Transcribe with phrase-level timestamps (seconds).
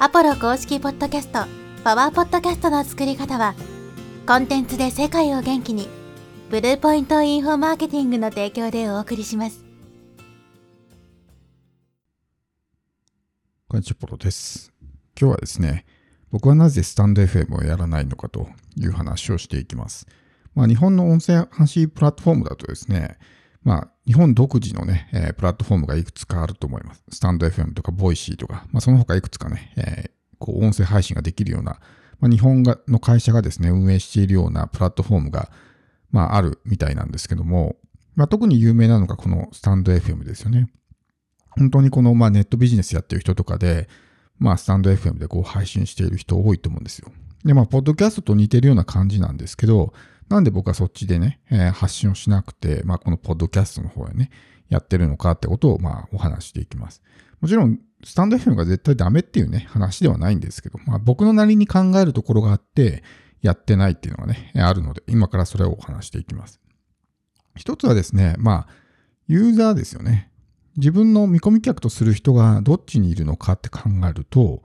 [0.00, 1.44] アポロ公式ポッドキャスト、
[1.84, 3.54] パワーポッドキャストの作り方は、
[4.26, 5.88] コンテンツで世界を元気に、
[6.50, 9.64] ブルーポイントインフォマーケティングの提供でお送りします。
[13.68, 14.72] こんにちは、ポロです。
[15.18, 15.86] 今日はですね、
[16.32, 20.08] 僕はなぜスタンド FM をやらないのかという話をしていきます。
[20.56, 23.16] まあ、日本の音声発信プラットフォームだとですね、
[23.64, 27.02] まあ、日本独自のね、えー、プラットフォームがいくつかあると思います。
[27.10, 31.80] stand.fm とか、 Voicy とか、まあ、その他いくつかね、えー、こう、音声配信ができるような、
[32.20, 35.50] まあ、日本がの会社がですね、運営しているようなプラットフォームが、
[36.10, 37.76] まあ、あるみたいなんですけども、
[38.14, 40.68] まあ、特に有名なのがこのスタンド FM ですよね。
[41.50, 43.88] 本当にこの、まあ、ネットビジネスやってる人とかで、
[44.38, 47.10] まあ、スタンド FM でこう配信している人多いと思うんですよ。
[47.44, 49.92] で、まあ、ポッドキャストと似てるような感じなんですけど、
[50.28, 54.30] なんで僕はそっちでね、えー、発信をしなくて、まあ、このポッドキャストの方へね、
[54.68, 57.02] やってるのかってことを、まあ、お話していきます。
[57.40, 63.02] もちろん、スタンド FM が絶対ダメっていうね、話ではないんですけど、まあ、僕のなりに考えるところがあって、
[63.42, 66.60] やってないっていうのがね、あるので、今からそれをお話していきます。
[67.56, 68.68] 一つはですね、まあ、
[69.26, 70.30] ユーザーですよね。
[70.76, 74.62] 自分の見込み客とする人がどっちにいるのかって考えると、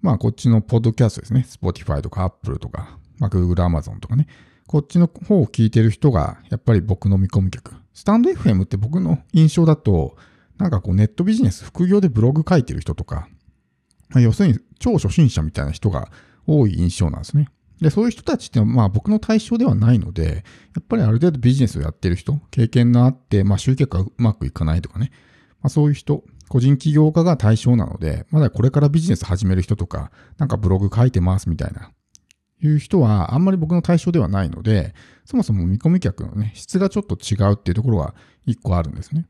[0.00, 1.46] まあ、こっちのポッドキャストですね。
[1.48, 4.26] Spotify とか Apple とか、まあ、Google、Amazon とかね。
[4.70, 7.74] こっちの方を聞いてる人が、やっぱり僕の見込み客。
[7.92, 10.16] スタンド FM って僕の印象だと、
[10.58, 13.26] なんかこうネットビジネス、副業でブログ書いてる人とか、
[14.14, 16.12] 要するに超初心者みたいな人が
[16.46, 17.48] 多い印象なんですね。
[17.80, 20.44] で、そういう人たちってまあ僕の対象ではないので、
[20.76, 25.10] やっぱりある程度ビジネスをやってる人、経験のあって、まあ集客がうまくいかないとかね、
[25.62, 31.90] まあそういう人、個人起業家が対象なので、まだこれからビジネス始める人とか、なんかブログ書いてますみたいな
[32.62, 34.94] いう人はあんまり僕の対象ではないので、
[35.24, 38.14] そもそも見込み客のね、質がちょっと違うっていうところは
[38.46, 39.26] 一個あるんですね。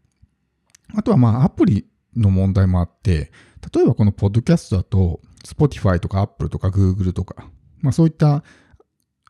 [0.94, 1.86] あとはまあアプリ
[2.16, 3.30] の問題もあって、
[3.74, 7.46] 例えばこのポッドキャストだと、Spotify とか Apple とか Google とか、
[7.80, 8.42] まあそういった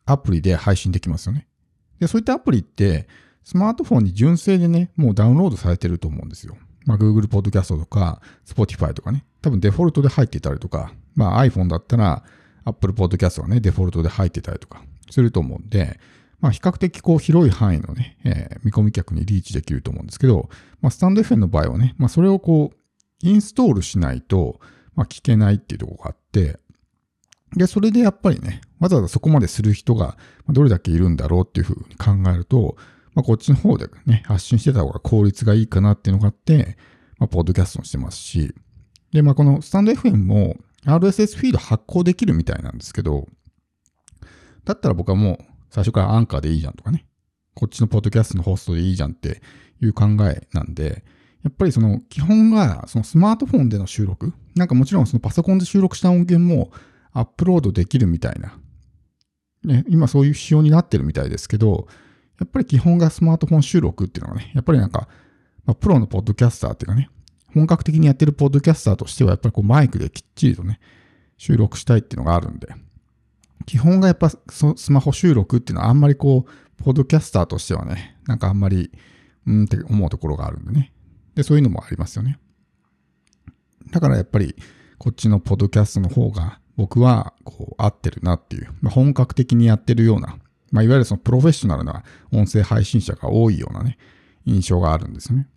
[0.05, 1.47] アプリで配信できますよね。
[1.99, 3.07] で、そういったアプリって、
[3.43, 6.57] スマートフォンに純正でね、もうダウンロードされてると思うんですよ。
[6.85, 12.23] まあ Google Podcast とか Spotify とかね、多分デフォルトで入っていたりとか、まあ iPhone だったら
[12.65, 15.99] Apple Podcast がね、デフォルトで入ってたりとかすると思うんで、
[16.39, 20.49] まあ、比較的こう広い範囲のね、えー、見込み客にリーチできると思うんですけど、
[20.81, 22.77] まあ、スタンド FM の場合はね、まあ、それをこう、
[23.23, 24.59] インストールしないと、
[24.95, 26.59] まあ、聞けないっていうところがあって、
[27.55, 30.17] で、それでやっぱりね、わざわざそこまでする人が
[30.49, 32.75] どれだけいるんだろうっていうふうに考えると、
[33.13, 36.77] まあ、こっちの方でね、発信してた方が効率がいいかなっていうのがあって、
[37.19, 38.55] まあ、ポッドキャストもしてますし、
[39.11, 43.27] で、まあ、このスタンド FM も、RSS フィード発行できるみたいなんですけど、
[44.65, 45.37] だったら僕はもう
[45.69, 47.05] 最初からアンカーでいいじゃんとかね、
[47.53, 49.41] こっちのポッドキャストのホストでいいじゃんって
[49.81, 51.03] いう考えなんで、
[51.43, 56.71] やっぱりその基本がそのスマートフォンでの収録、なんかもちろんそのパソコンで収録した音源も
[57.13, 58.57] アップロードできるみたいな、
[59.63, 61.87] ね、今そういう仕様になってるみたいですけど、
[62.39, 65.07] やっぱり基本がスマートフォン収録っていうのはね、やっぱりなんか、
[65.65, 67.09] まあ、プロのポッドキャスターっていうかね、
[67.53, 70.79] 本格的にやってるポッドキャスターとしては、やっぱりこうマイクできっちりとね、
[71.37, 72.67] 収録したいっていうのがあるんで、
[73.65, 78.91] 基本がやっぱスマホ収録っていうのはあんまりこう、ポッドキャスターとしてはね、なんかあんまり、
[79.47, 80.91] うんって思うところがあるんでね。
[81.35, 82.39] で、そういうのもありますよね。
[83.91, 84.55] だからやっぱり、
[84.97, 90.37] こっちのポッドキャストの方が僕はこう合ってるなっていう、まあ、本格的にやってるような、
[90.71, 93.97] まあ、いわゆるそのプロフェッショナルな音声配信者が多いようなね、
[94.45, 95.47] 印象があるんですよね。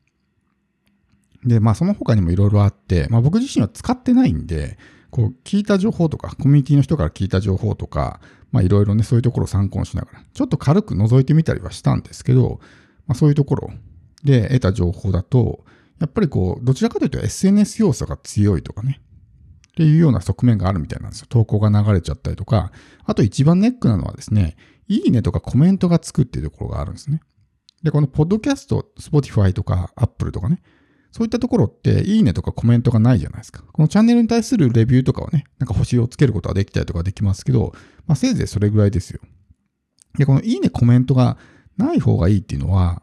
[1.44, 4.78] で、まあその他にもいろいろあって、まあ僕自身は使ってないんで、
[5.10, 12.60] こう聞いた情報とか、コミュニティの人から聞いた情報とか、まあいろいろね、そういうところを参考にしながら、ちょっと軽く覗いてみたりはしたんですけど、
[13.06, 13.70] まあそういうところ
[14.24, 15.64] で得た情報だと、
[16.00, 19.00] やっぱりこう、どちらかというと SNS 要素が強いとかね、
[19.68, 21.26] っていうような側面があるみたいなんですよ。
[21.28, 22.72] 投稿が流れちゃったりとか、
[23.04, 24.56] あと一番ネックなのはですね、
[24.88, 27.20] いいねとかコメントがつくっていうところがあるんですね。
[27.82, 30.62] で、このポッドキャスト、Spotify とか Apple とかね、
[31.14, 33.62] そういったところって、いいねとかコメントがないじゃないですか。
[33.72, 37.72] このチャンネルに対するレビューとかはね、なんか星をつけることができたりとかできますけど、
[38.08, 39.20] まあ、せいぜいそれぐらいですよ。
[40.18, 41.38] で、このいいねコメントが
[41.76, 43.00] ない方がいいっていうのは、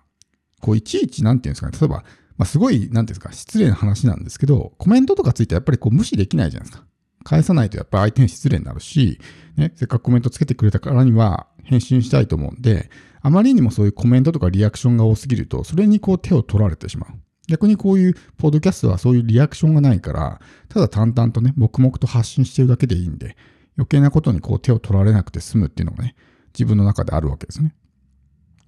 [0.59, 2.03] こう、いちいち、なんていうんですかね、例えば、
[2.37, 6.85] まあ、すごい、なんていうんですか、失礼な話なんですけど、コメントとかついてやっぱりこう無視できないじゃないですか。
[7.23, 9.21] 返さないとやっぱり相手に失礼になるし、
[9.55, 12.89] ね、せっかくコメントつけてくれたからには返信したいと思うんで、
[13.21, 17.30] あまりにもそういうコメントとかリアクションが多すぎると、それにこう手を取られてしまう。
[17.47, 23.35] 逆にこういうポッドキャストはそういうリアクションがないから、ただ淡々とね、黙々と発信してるだけでいいんで、
[23.77, 26.15] 余計なことにこう手を取られなくて済むっていうのがね、
[26.53, 27.73] 自分の中であるわけですね。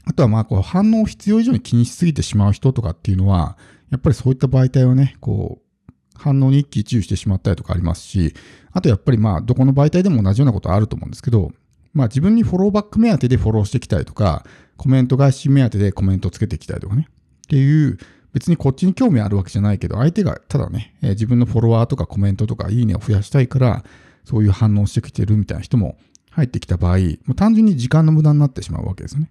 [0.06, 3.58] あとはまあこう反応を必要以上に気にしすぎてしまう人とかっていうのは、
[3.90, 8.34] やっぱりそういった媒体をね、こう、反応に一喜一憂してしまったりとかありますし、
[8.72, 11.52] あとやっぱりまあ、どこの媒体でも同じようなことあると思うんですけど、
[11.94, 14.46] まあ自分にフォローバック目当てでフォローしてきたりとか、
[14.78, 17.08] コメント返し目当てでコメントつけてきたりとかね。
[17.10, 17.98] っていう、
[18.34, 23.84] 別にこっちに興味あるわけじゃないけど、相手がただね、えー、自分のフォロワーとかコメントとかいいねを増やしたいから、
[24.26, 25.98] そういう反応してきてるみたいな人も
[26.32, 29.30] 入ってきた場合、もう単純に時間の無駄になってしまうわけですね。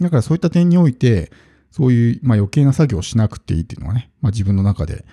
[0.00, 1.30] だからそういった点において、
[1.70, 5.04] そういう、まあ、余計な作業をしなくていいっていうのはね、まあ、自分の中で、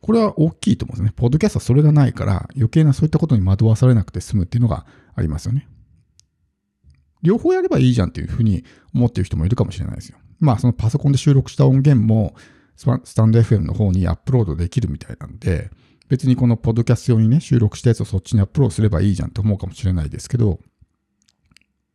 [0.00, 1.12] これは大きいと思うんですね。
[1.16, 5.66] ポッドキャストはそれがないから、余計なそういったことに惑わされなくて済むっていうのがありますよね。
[7.22, 8.64] 両方やればいいじゃんっていうふうに
[8.94, 10.18] 思ってる人もいるかもしれないですよ。
[10.40, 12.34] まあそのパソコンで収録した音源も
[12.76, 15.70] スタンド FM の方にアップロードできるみたいなんで、
[16.08, 20.60] 別にこのポッドキャスト用にね、収録したやつをそっちにアップロードすればいいじゃんと思うかもしれないですけど、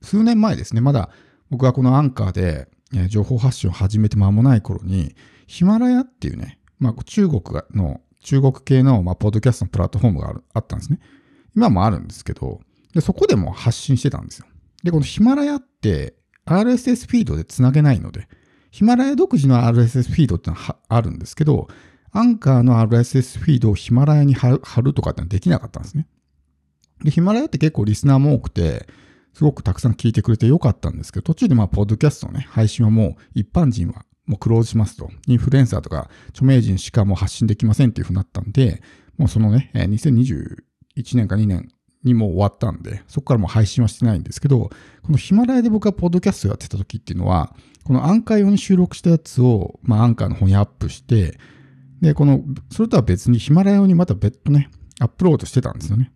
[0.02, 1.10] 数年前ですね、まだ
[1.50, 2.68] 僕はこのアンカーで
[3.08, 5.16] 情報発信を始めて間もない頃に、
[5.48, 7.42] ヒマラヤっていうね、まあ中国
[7.74, 11.00] の、中国系の、まあ、ポッドキャストのプラットフォームがあったんですね。
[11.56, 12.62] 今もあるんですけど、
[12.94, 14.46] でそこでも発信してたんですよ。
[14.84, 18.28] で、このヒマラヤって RSS フィードでつなげないので、
[18.72, 21.68] ヒマラヤ独自の RSS フィードってのはあるんですけど、
[22.12, 26.08] アンカーの RSS フィードをヒマラヤに貼るとかってのはできなかったんですね。
[27.04, 28.88] で、ヒマラヤって結構リスナーも多くて、
[29.34, 35.10] すごくたくさん聞いてくれてよかったんですけど、途中でまあ、ポッドキャストのね、配信はもう一般人はもうクローズしますと。
[35.28, 38.82] インフルエンサーとか著名人しかもう発信できませんっていうふうになったんで、
[39.18, 40.56] もうそのね、2021
[41.16, 41.70] 年か2年
[42.04, 44.70] にも終わったんで、そこからもう配信はしてないんですけど、
[45.02, 51.38] このヒマラヤで僕がポッドキャストやってた時っていうのは、このアンカー用に収録したやつを、まあアンカーの方にアップして、
[52.02, 52.42] で、この、
[52.72, 54.70] それとは別にヒマラヤ用にまた別途ね、
[55.00, 56.12] アップロードしてたんですよね。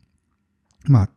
[0.85, 1.09] まあ、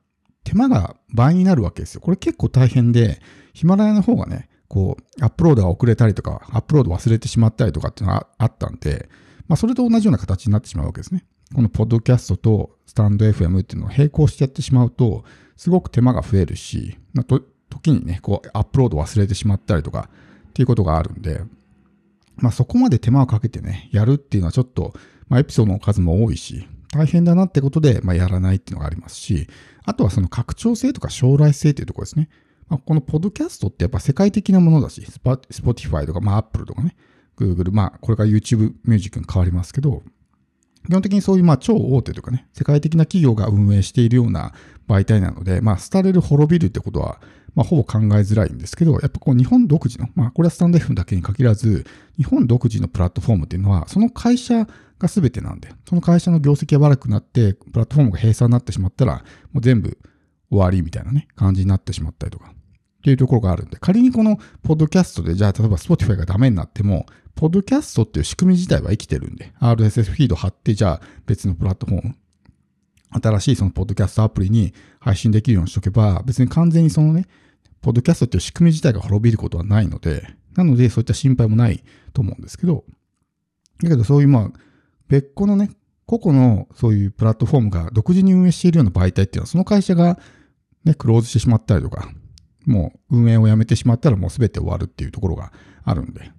[0.45, 2.01] 手間が倍になるわけですよ。
[2.01, 3.21] これ結構大変で、
[3.53, 9.09] ヒマラヤの方がね、こう、アップロードが遅れたりとか、アップロード忘れてしまったりとかっていうのがあったんで、
[9.49, 11.25] まあ、それと同じような形になってしまうわけですね。
[11.55, 15.25] このポッドキャストとスタンド FM っていうのを並行してやってしまうと、
[15.57, 20.09] すごく手間が増えるし、まあ、と時にね、こう、アップロード忘れてしまったりとか、
[20.49, 21.43] っていうことがあるんで、
[22.37, 24.95] まあ、そこまで手間をかけてね、やるっていうのはちょっと、
[25.29, 29.49] まあ、エピソードの数も多いし、大変だなってことで、まあ、やらないっていうのがありますし、
[29.85, 32.29] あとはその拡張性とか将来性っていうところですね。
[32.69, 36.97] まあ、このポッドキャストってやっぱ世界的なものだし、 Spotify とか、まあ、Apple とかね、
[37.37, 40.03] Google、まあ、これから YouTube ミュージックに変わりますけど、
[40.87, 44.53] 基本的にそういうまあ超大手というかね、世界的な企業が運営しているような
[44.89, 47.21] 媒体なので、まあ、廃れる滅びるってことは、
[47.55, 51.85] まあ、ほぼ考えづらいんですけど、やっぱこう日本独自の、まあ、これはスタンド F だけに限らず、
[52.17, 54.67] 日本独自のプラットフォームっていうのは、その会社
[54.99, 59.99] が全てなんで、その会社の業績が悪くなって、プラットフォームが閉鎖になってしまったら、もう全部
[60.51, 62.53] 終わりみたいなね、感じになってしまったりとか、
[63.01, 72.17] っていうところがあるんで、仮にこのポッドキャストで、じゃあ例えば Spotify がダメになっても、ポッドキャストっていう仕組み自体は生きてるんで、RSS フィード貼って、じゃあ別のプラットフォーム、
[73.11, 77.27] 新しいそのポッドキャストアプリに配信できるようにしとけば、別に完全にそのね、
[77.81, 81.83] ポッドキャストっていう仕組み自体が滅びることはないので、なのでそういった心配もない
[82.13, 82.85] と思うんですけど、
[83.83, 84.51] だけどそういうまあ、
[85.09, 85.71] 別個のね、
[86.07, 90.19] 個々のそういうプラットフォームが独自に運営しているような媒体っていうのは、その会社が
[90.85, 92.11] ね、クローズしてしまったりとか、
[92.67, 95.53] もう運営をやめてしまったらもう全て終わるっていうところが
[95.85, 96.21] あるんで。
[96.21, 96.33] だか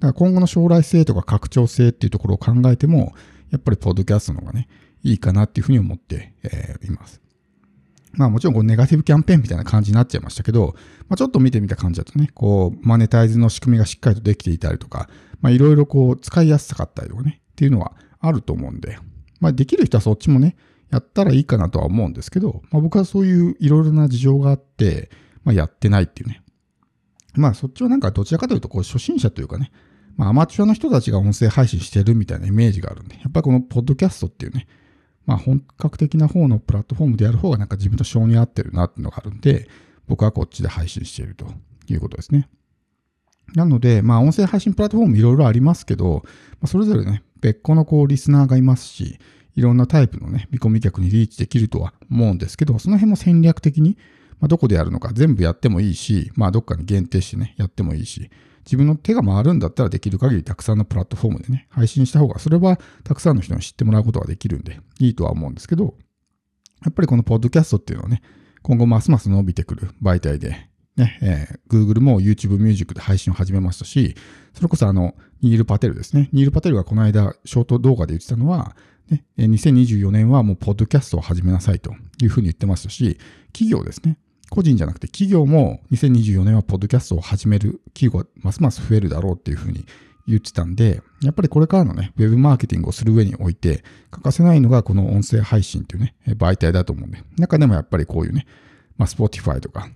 [0.00, 3.14] ら今後の将来性とか拡張性っていうところを考えても、
[3.50, 4.68] やっぱりポッドキャストの方がね、
[5.02, 7.20] いいかなっていうふうに思って、えー、います。
[8.12, 10.74] まあもちろんこうネガティブキャンペーンみたいな感じになっちゃいましたけど、
[11.08, 15.08] まあ、ちょっと見てみた感じだとね、こうマネタイズの仕組みがしっかりとできていたりとか、
[15.40, 18.98] まあいろいろこう使いやすかったりとかね、っていうのはあると思うんで、
[19.40, 20.56] まあできる人はそっちもね、
[20.90, 25.10] やったらいいかなとは思うんですけど、まあ、僕はそういういろいろな事情があって、
[25.44, 26.42] まあ、やってないっていうね。
[27.36, 29.70] まあそっちはなんかどちらかというとこう初心者というかね、
[30.16, 34.66] まあアマチュアの人たちが音声配信してるみたいなイメージがあるんで、やっぱりこのポッドキャストっていうね、
[35.26, 39.68] まあ本格的な方のプラットフォームでやる方がなんか自分と性に合ってるなっていうのがあるんで、
[40.08, 41.46] 僕はこっちで配信していると
[41.88, 42.48] いうことですね。
[43.54, 46.30] なので、まあ音声配信プラットフォームいろいろありますけど、ま
[46.62, 49.18] あ、それぞれね、別個のこうリスナーがいますし、
[49.56, 53.96] いろんなタイプのね、見込み客にリーチできるとは思うんですけど、その辺も戦略的に、
[54.38, 58.30] まあ、どこでやるのか全部やってもいいし、まあ、どっかに限定してね、やってもいいし、
[58.66, 65.94] 自分の手が回るんだったらできる限りたくさんのプラットフォームでね、配信した方が、それはたくさんの人に知ってもらうことができるんで、いいとは思うんですけど、
[66.84, 68.22] やっぱりこのポッドキャストっていうのはね、
[68.62, 74.16] 今後ますます伸びてくる媒体で、ね、えー、Google も YouTube ミュージックで配信を始めましたし、
[74.52, 76.28] それこそあの、ニール・パテルですね。
[76.32, 78.76] ニール・パテルがこの間、ショート動画で言ってたのは、
[79.10, 83.18] ね、2024年はもうポッドキャストを始めなさいというふうに言ってましたし、
[83.52, 84.18] 企業ですね。
[84.50, 89.84] 個人じゃなくて企業も2024年はポッドキャストを始める企業がますます増えるだろうっていうふうに
[90.28, 98.46] 言ってたんで、やっぱりこれからのね、ウェブマーケティングをする上において、欠かせないのがこの音声配信っていうね、媒体だと思うんで、中でもやっぱりこういうね、
[98.96, 99.88] まあ、Spotify とか、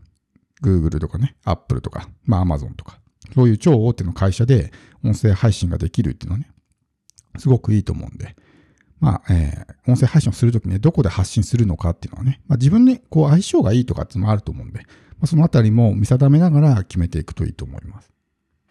[0.62, 3.00] Google とかね、Apple とか、まあ、Amazon とか、
[3.34, 4.72] そういう超大手の会社で
[5.04, 6.50] 音声配信ができるっていうのはね、
[7.38, 8.36] すごくいいと思うんで、
[9.00, 14.84] まあ、えー、音声配信をするときね、どこで発信するのかっていうのはね、まあ、自分にこう相性がいいとかっていうのもあると思うんで、ま
[15.22, 18.10] あ、そのあたりも見定めながら決めていくといいと思います。